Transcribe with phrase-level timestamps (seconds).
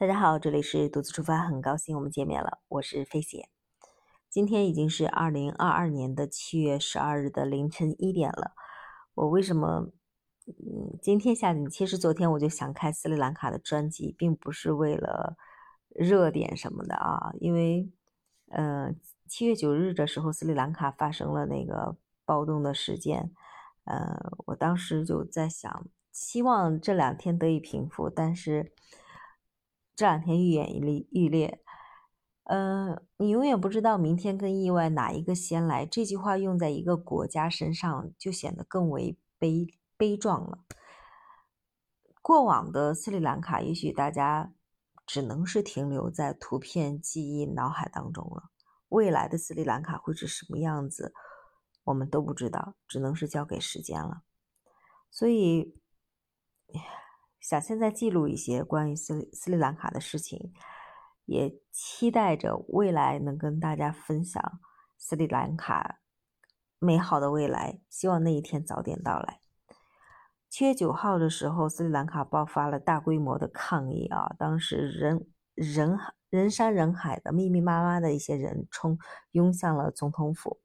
[0.00, 3.50] 大家好，这里是独自出发，很高兴我们见面了，我是飞姐。
[4.30, 8.52] 今天已经是二零二二年的七月十二日的凌晨一点了。
[9.12, 9.90] 我为什么
[10.46, 11.68] 嗯今天下定？
[11.68, 15.36] 其实昨天我就想开斯里兰卡的专辑，并不是为了
[15.90, 17.92] 热点什么的啊，因为
[18.48, 18.94] 呃
[19.28, 21.94] 七月九日的时候，斯里兰卡发生了那个
[22.24, 23.30] 暴动的事件，
[23.84, 28.72] 呃，我当时就在想，希望这两天得以平复，但是。
[30.00, 31.62] 这两天愈演愈愈烈，
[32.44, 35.84] 嗯，你永远不知道明天跟意外哪一个先来。
[35.84, 39.66] 这句话用在一个国家身上，就显得更为悲
[39.98, 40.60] 悲壮了。
[42.22, 44.54] 过往的斯里兰卡，也许大家
[45.04, 48.44] 只能是停留在图片记忆脑海当中了。
[48.88, 51.12] 未来的斯里兰卡会是什么样子，
[51.84, 54.22] 我们都不知道，只能是交给时间了。
[55.10, 55.78] 所以。
[57.40, 60.52] 想现在记录一些关于斯斯里兰卡的事情，
[61.24, 64.60] 也期待着未来能跟大家分享
[64.98, 66.00] 斯里兰卡
[66.78, 67.80] 美好的未来。
[67.88, 69.40] 希望那一天早点到来。
[70.50, 74.34] 七月九号的时候，斯里兰卡爆发了大规模的抗议啊！
[74.38, 78.98] 当时人人人山人海的，密密麻麻的一些人冲
[79.30, 80.60] 涌向了总统府。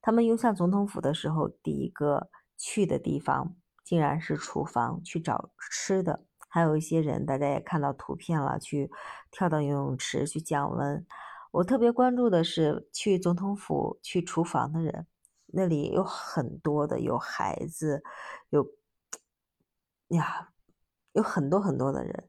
[0.00, 3.56] 他们涌向总统府的时候，第一个去的地方。
[3.90, 8.88] 竟然是厨房去找吃的，还有一些人，大家也看到图片了，去
[9.32, 11.04] 跳到游泳池去降温。
[11.50, 15.08] 我特别关注的是去总统府去厨房的人，
[15.46, 18.04] 那里有很多的有孩子，
[18.50, 18.64] 有
[20.10, 20.50] 呀，
[21.10, 22.28] 有很多很多的人，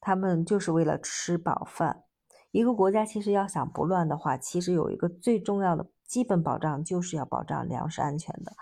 [0.00, 2.04] 他们就是为了吃饱饭。
[2.52, 8.52] 一个国家其实要想不乱的话，其实有一个最重要的基本保障，就是要保障粮食安全的。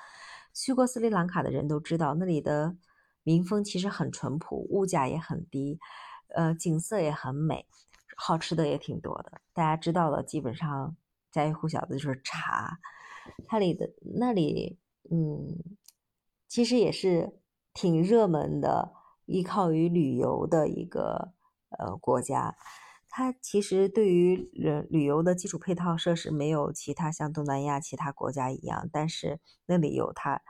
[0.55, 2.77] 去过斯里兰卡的人都知道，那里的
[3.22, 5.78] 民风其实很淳朴，物价也很低，
[6.34, 7.67] 呃，景色也很美，
[8.17, 9.41] 好吃的也挺多的。
[9.53, 10.97] 大家知道的，基本上
[11.30, 12.78] 家喻户晓的就是茶。
[13.47, 14.79] 它里的那里，
[15.11, 15.77] 嗯，
[16.48, 17.40] 其实也是
[17.73, 18.92] 挺热门的，
[19.27, 21.33] 依靠于旅游的一个
[21.79, 22.55] 呃国家。
[23.14, 30.40] 它其实对于旅旅游的基础配套设施没有其他像东南亚其他国家一样，但是那里有它，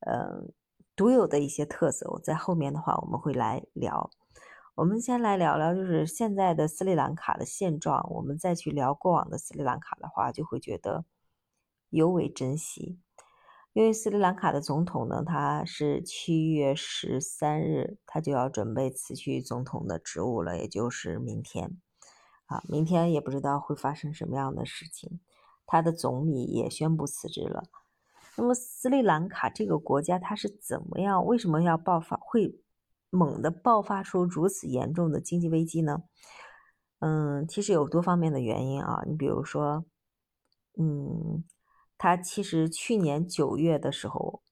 [0.00, 0.48] 呃，
[0.96, 2.10] 独有的一些特色。
[2.12, 4.10] 我在后面的话我们会来聊。
[4.76, 11.04] 我们先来聊聊就是现在的斯里兰卡的现状，我们再去聊过往的斯里兰卡的话，就会觉得
[11.90, 12.98] 尤为珍惜。
[13.74, 21.76] 因为斯里兰卡的总统呢，他是七月十三日他就要准备辞去总统的职务了，也就是明天。
[22.46, 25.20] 啊，明天也不知道会发生什么样的事情。
[25.66, 27.64] 他的总理也宣布辞职了。
[28.36, 31.24] 那么斯里兰卡这个国家，它是怎么样？
[31.24, 32.16] 为什么要爆发？
[32.16, 32.60] 会
[33.10, 36.04] 猛地爆发出如此严重的经济危机呢？
[37.00, 39.02] 嗯，其实有多方面的原因啊。
[39.06, 39.84] 你比如说，
[40.78, 41.44] 嗯，
[41.98, 44.42] 他其实去年九月的时候。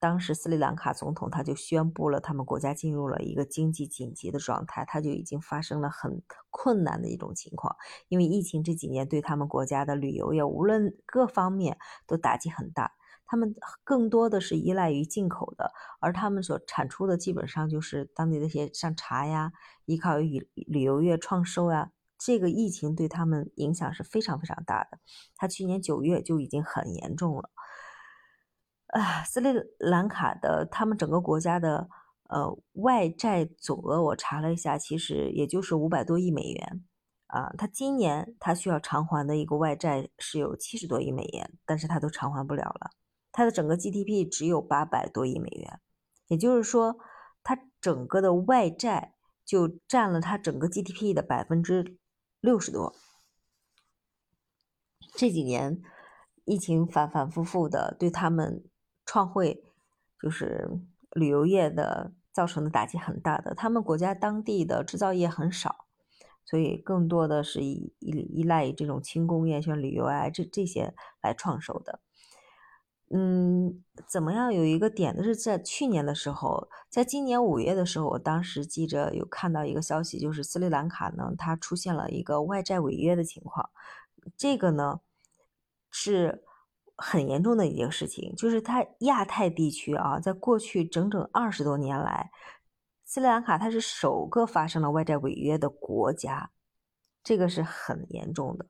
[0.00, 7.76] 当时斯里兰卡总统他就宣布了，他们国家进入了一个经济紧急的状态，他就已经发生了很困难的一种情况，
[8.08, 12.92] 因为疫情这几年对他们国家的旅游业无论各方面都打击很大，
[13.26, 19.52] 他们更多的是依赖于进口的，而他们所产出的基本上就是当地的一些像茶呀，
[19.84, 24.98] 依靠于旅游业创收呀，这个疫情对他们影响是非常非常大的，
[25.36, 27.50] 他去年九月就已经很严重了。
[28.90, 31.88] 啊，斯里兰卡的他们整个国家的
[32.28, 36.84] 呃外债总额，我查了一下，其实也就是五百多亿美元
[37.28, 37.52] 啊。
[37.56, 42.90] 他今年他需要偿还的一个外债是有七十多亿美元，但是他都偿还不了了。
[43.30, 45.80] 他的整个 GDP 只有八百多亿美元，
[46.26, 46.98] 也就是说，
[47.44, 49.14] 他整个的外债
[49.44, 51.96] 就占了他整个 GDP 的百分之
[52.40, 52.96] 六十多。
[55.14, 55.80] 这几年
[56.44, 58.64] 疫情反反复复的对他们。
[59.10, 59.60] 创汇
[60.22, 60.70] 就是
[61.14, 65.86] 旅游业的造成的打击很大的，他们国家当地的制造业很少，
[66.44, 71.98] 所以更多的是依依依赖于这种轻工业，像旅游啊这这些来创收的。
[73.12, 74.54] 嗯，怎么样？
[74.54, 83.70] 有一个点的是在去年的时候，在今年五月的时候，我当时记者有看到一个消息，就是斯里兰卡呢，它出现了一个外债违约的情况，
[84.36, 85.00] 这个呢
[85.90, 86.44] 是。
[87.02, 92.30] 很严重的一件事情，就是它亚太地区啊，在过去整整二十多年来，
[93.06, 96.50] 斯里兰卡它是首个发生了外债违约的国家，
[97.24, 98.66] 这个是很严重的。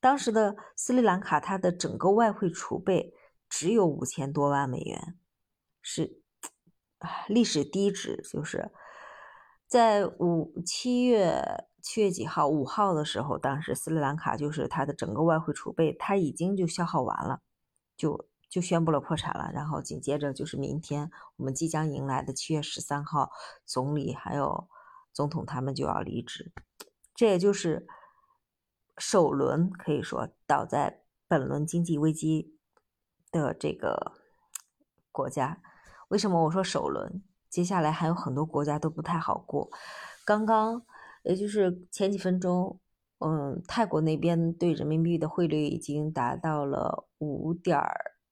[0.00, 3.14] 当时的斯里兰卡，它的整个外汇储备
[3.48, 5.16] 只有五千多万美元，
[5.80, 6.20] 是
[7.28, 8.72] 历史低值，就是
[9.68, 12.48] 在五七月七月几号？
[12.48, 17.40] 五号的时候，当时斯里兰卡就是它的整个外汇储备，它已经就消耗完了，
[18.02, 19.52] 就就宣布了破产了。
[19.52, 23.30] 然后紧接着就是明天我们即将迎来的七月十三号，
[23.64, 24.68] 总理还有
[25.12, 26.52] 总统他们就要离职，
[27.14, 27.86] 这也就是
[28.98, 32.58] 首轮可以说倒在本轮经济危机
[33.30, 34.12] 的这个
[35.12, 35.62] 国家。
[36.08, 37.22] 为什么我说首轮？
[37.48, 39.70] 接下来还有很多国家都不太好过。
[40.24, 40.84] 刚刚。
[41.24, 42.80] 也就是前几分钟，
[43.24, 47.80] 嗯，泰国那边对人民币的汇率已经达到了五点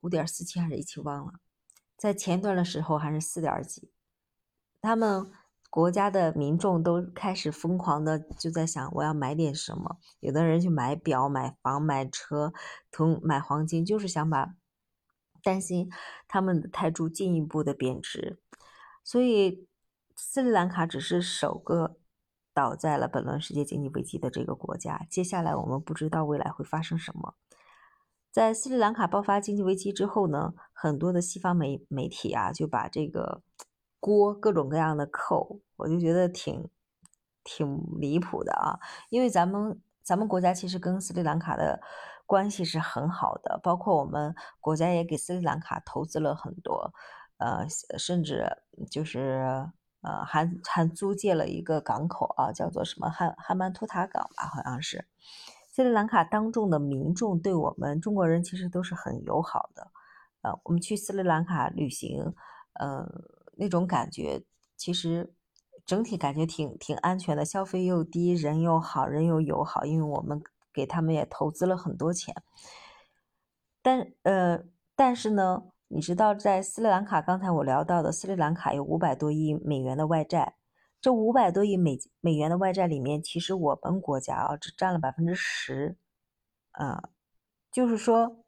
[0.01, 1.35] 五点四七还是一起忘了，
[1.97, 3.93] 在前段的时候还是四点几，
[4.81, 5.31] 他们
[5.71, 12.53] 国家的民众都开始疯狂的就在想我要买点什么，有的人去买表、买房、买车、
[12.91, 14.55] 同买黄金，就是想把
[15.43, 15.89] 担心
[16.27, 18.41] 他们的泰铢进一步的贬值，
[19.05, 19.69] 所以
[20.17, 22.00] 斯里兰卡只是首个。
[22.53, 27.35] 倒在了本轮世界经济危机的这个国家，接下来我们不知道未来会发生什么。
[28.31, 33.43] 在斯里兰卡爆发经济危机之后呢，很多的西方媒媒体啊就把这个
[33.99, 36.69] 锅各种各样的扣，我就觉得挺
[37.45, 38.79] 挺离谱的啊。
[39.09, 41.81] 因为咱们咱们国家其实跟斯里兰卡的
[42.27, 46.93] 关系是很好的，包括我们国家也给斯里兰卡投资了很多，
[47.39, 47.67] 呃，
[47.99, 48.59] 甚至
[48.91, 49.71] 就是。
[50.03, 55.05] 呃，还还租借了一个港口啊，叫做什么汉汉曼托塔港吧，好像是。
[55.71, 59.91] 斯里兰卡当众的民众对我们中国人其实都是很友好的。
[60.43, 62.35] 呃，我们去斯里兰卡旅行，
[62.75, 63.07] 呃，
[63.57, 64.43] 那种感觉
[64.77, 65.35] 其实
[65.85, 70.43] 整体感觉挺挺安全的，消费又低，人又好，人又友好，因为我们
[70.73, 72.35] 给他们也投资了很多钱。
[73.83, 74.65] 但呃，
[74.97, 75.65] 但是呢。
[75.93, 80.55] 你知道，在斯里兰卡，刚才我聊到的斯里兰卡有五百多亿美元的外债，
[81.01, 85.97] 这五百多亿美美元的外债里面，其实我们国家啊只占了百分之十，
[86.71, 87.11] 啊，
[87.73, 88.45] 就是说，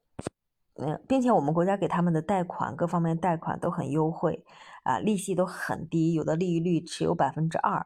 [0.74, 4.44] 嗯，并且我们国家给他们的贷款，各方面贷款都很优惠，
[4.84, 7.84] 啊，利息都很低，有的利率只有百分之二，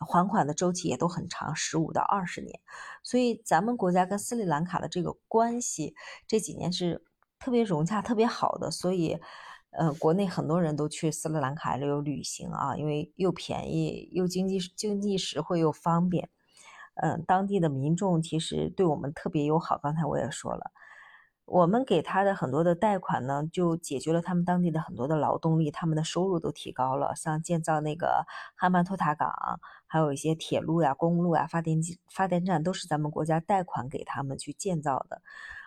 [0.00, 2.60] 还款的周期也都很长，十五到二十年，
[3.02, 5.94] 所以咱们国家跟斯里兰卡的这个关系
[6.26, 7.02] 这几年是。
[7.38, 9.18] 特别融洽、特别好的，所以，
[9.70, 16.28] 呃，国内很多人都去斯里兰卡旅游旅行啊，因为又便宜又经济经济实惠又方便。
[16.96, 19.78] 嗯，当地的民众其实对我们特别友好。
[19.78, 20.72] 刚才我也说了，
[21.44, 27.14] 我们给他的很多的贷款呢，就解决了他们当地的很多的劳动力，他们的收入都提高了。
[27.14, 28.26] 像建造那个
[28.56, 29.30] 哈曼托塔港，
[29.86, 35.22] 还有一些铁路呀、公路呀、发电机、发电站，都是咱们国家贷款给他们去建造的。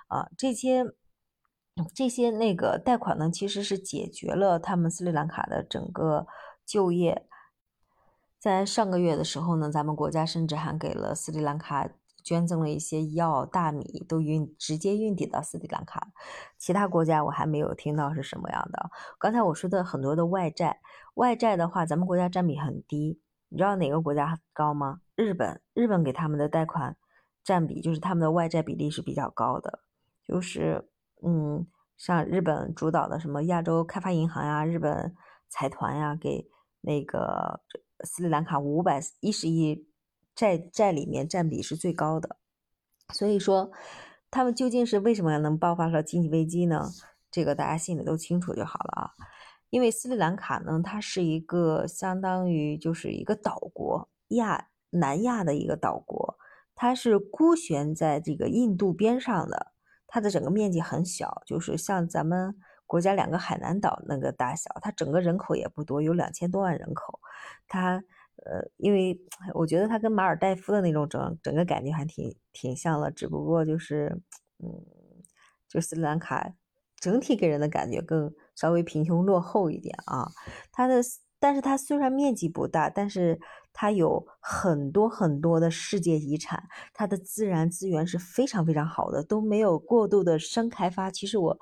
[0.08, 0.86] 啊，这些。
[1.96, 6.28] 这些那个贷款呢，其实是解决了他们斯里兰卡的整个
[6.66, 7.26] 就业。
[8.38, 11.90] 在上个月的时候呢，咱们国家甚至还给了斯里兰卡
[12.24, 16.12] 捐赠了一些药、大米，都运直接运抵到斯里兰卡。
[16.58, 18.92] 其他国家我还没有听到是什么样的。
[19.18, 20.82] 刚才我说的很多的外债，
[21.14, 23.22] 外债的话，咱们国家占比很低。
[23.48, 25.02] 你知道哪个国家高吗？
[25.16, 26.98] 日本，日本给他们的贷款
[27.44, 29.80] 占比就是他们的外债比例是比较高的，
[30.28, 30.91] 就是。
[31.24, 35.16] 嗯，像日本主导的什么亚洲开发银行呀、日本
[35.50, 36.50] 财团呀，给
[36.82, 37.62] 那个
[38.04, 39.88] 斯里兰卡五百一十亿
[40.34, 42.38] 债债里面占比是最高的。
[43.14, 43.72] 所以说，
[44.32, 46.90] 他们究竟是为什么能爆发出来经济危机呢？
[47.30, 49.12] 这个大家心里都清楚就好了啊。
[49.70, 56.38] 因为斯里兰卡呢，它是一个相当于就是一个岛国，亚南亚的一个岛国，
[56.74, 59.71] 它是孤悬在这个印度边上的。
[60.14, 62.54] 它的整个面积很小，就是像咱们
[62.86, 64.70] 国家两个海南岛那个大小。
[64.82, 67.18] 它整个人口也不多，有两千多万人口。
[67.66, 68.04] 它
[68.44, 69.18] 呃，因为
[69.54, 74.22] 我觉得它跟马尔代夫的那种整整个感觉还挺挺像的，只不过就是
[74.60, 74.68] 嗯，
[75.70, 76.54] 就斯里兰卡
[77.00, 80.30] 整体给人的感觉更稍微贫穷落后一点啊。
[80.74, 81.02] 它的，
[81.40, 83.40] 但是它虽然面积不大，但是。
[83.74, 91.10] 它有很多很多的世界遗产，它的自然资源是非常非常好的，都没有过度的深开发。
[91.10, 91.60] 其实我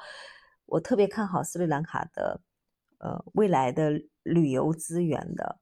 [0.66, 2.42] 我特别看好斯里兰卡的
[3.00, 5.60] 呃未来的旅游资源的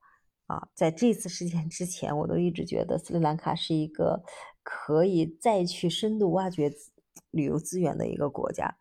[0.47, 4.23] 啊，在这次事件之前，我都一直觉得斯里兰卡是一个
[4.63, 6.71] 可以再去深度挖掘
[7.31, 8.77] 旅游资源的一个国家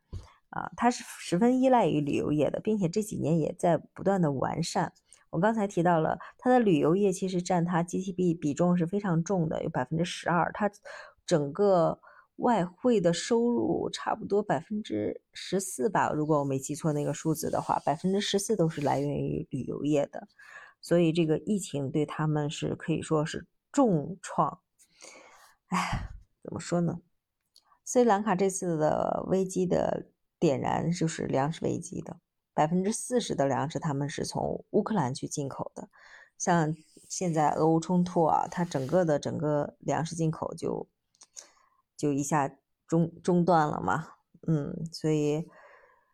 [0.50, 4.92] 啊，它是十分依赖于旅游业的，并且这几年也在不断的完善。
[5.36, 10.50] 我刚才提到了它的旅游业，其实占它 GDP 比重是非常重的，有百分之十二。
[10.54, 10.70] 它
[11.26, 12.00] 整个
[12.36, 20.26] 外汇的收入差不多百分之十四吧，如果我没记错那个数字的话，百分之十四都是来源于旅游业的。
[20.80, 24.60] 所以这个疫情对他们是可以说是重创。
[25.66, 27.02] 哎，怎么说呢？
[27.84, 30.06] 斯里兰卡这次的危机的
[30.38, 32.16] 点燃就是粮食危机的，
[32.56, 35.90] 百分之四十的粮食他们是从乌克兰去进口的。
[36.38, 36.74] 像
[37.06, 40.88] 现在俄乌冲突啊，它整个的整个粮食进口就
[41.98, 44.08] 就一下中中断了嘛。
[44.46, 45.46] 嗯，所以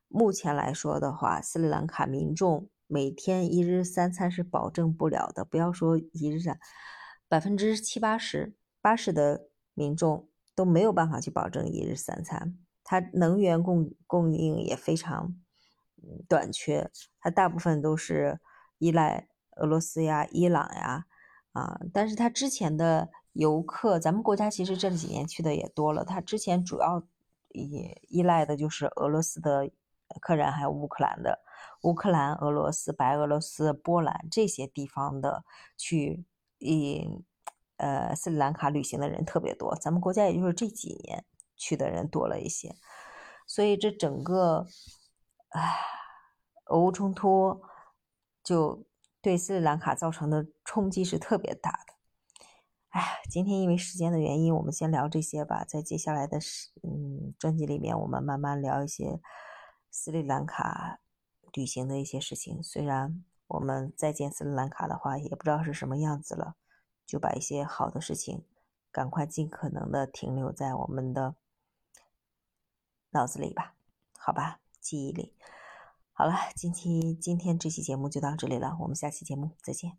[0.09, 5.45] 目前来说的话，斯里兰卡民众每天一日三餐是保证不了的。
[5.45, 6.59] 不要说一日三，
[7.29, 12.59] 百分之七八十、八十的民众都没有办法去保证一日三餐。
[12.83, 15.37] 它能源供供应也非常
[16.28, 16.90] 短缺，
[17.21, 18.40] 它大部分都是
[18.78, 21.06] 依赖俄罗斯呀、伊朗呀
[21.52, 21.80] 啊。
[21.92, 26.04] 但是它之前的游客，咱们国家其实这几年去的也多了。
[26.04, 27.02] 它之前主要。
[27.54, 29.71] 也依赖的就是俄罗斯的
[30.23, 31.38] 客人，还有乌克兰的
[31.82, 35.44] 乌克兰、俄罗斯、白俄罗斯、波兰这些地方的
[35.76, 36.25] 去，
[36.56, 37.06] 以
[37.76, 39.76] 呃斯里兰卡旅行的人特别多。
[39.76, 42.75] 咱们国家也就是这几年去的人多了一些，
[43.47, 44.66] 所以这整个
[45.52, 45.78] 唉，
[46.66, 47.62] 俄乌冲突
[48.42, 48.87] 就
[49.21, 51.94] 对斯里兰卡造成的冲击是特别大的。
[52.88, 55.62] 哎，今天因为时间的原因，我们先聊这些吧。
[55.62, 56.38] 在接下来的
[56.82, 59.21] 嗯专辑里面，我们慢慢聊一些
[59.90, 61.00] 斯里兰卡
[61.52, 62.62] 旅行的一些事情。
[62.62, 66.56] 虽然我们再见斯里兰卡的话，也不知道是什么样子了，
[67.06, 68.47] 就把一些好的事情
[68.90, 71.37] 赶快尽可能的停留在我们的
[73.11, 73.75] 脑子里吧，
[74.18, 75.33] 好吧，记忆力。
[76.12, 79.97] 好了，今天今天这期节目就到这里了，我们下期节目再见。